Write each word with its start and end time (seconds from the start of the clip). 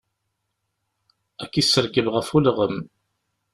Ad 1.43 1.49
k-isserkeb 1.51 2.07
ɣef 2.15 2.27
ulɣem. 2.37 2.77